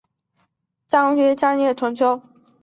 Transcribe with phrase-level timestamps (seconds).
[0.87, 2.19] 清雍正元年重修。